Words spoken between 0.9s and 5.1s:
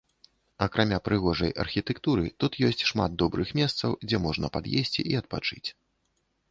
прыгожай архітэктуры тут ёсць шмат добрых месцаў, дзе можна пад'есці